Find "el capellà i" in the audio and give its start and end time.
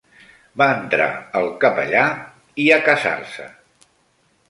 1.41-2.69